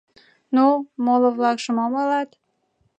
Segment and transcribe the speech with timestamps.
[0.55, 0.65] —Ну,
[1.05, 2.29] моло-влакше мом ойлат?